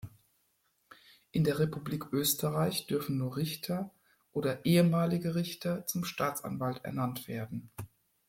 [1.31, 3.91] In der Republik Österreich dürfen nur Richter
[4.33, 7.69] oder ehemalige Richter zum Staatsanwalt ernannt werden.